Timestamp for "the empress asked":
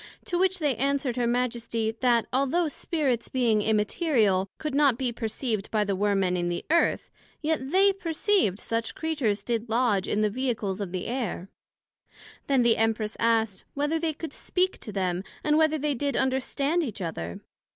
12.63-13.63